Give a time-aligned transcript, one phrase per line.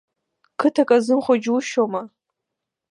[0.59, 2.01] Қыҭак азымхо џьушьома!